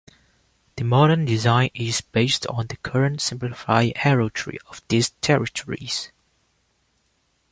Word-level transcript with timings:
The 0.77 0.83
modern 0.83 1.25
design 1.25 1.69
is 1.75 2.01
based 2.01 2.47
on 2.47 2.65
the 2.65 2.77
current 2.77 3.21
simplified 3.21 3.97
heraldry 3.97 4.57
of 4.67 4.81
these 4.87 5.11
territories. 5.21 6.09